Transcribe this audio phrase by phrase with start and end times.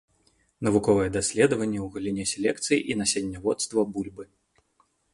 [0.67, 4.23] Навуковыя даследаванні ў галіне селекцыі і насенняводства бульбы.